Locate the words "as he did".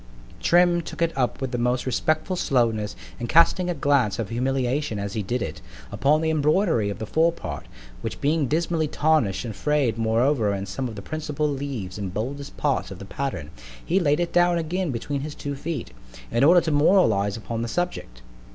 4.97-5.43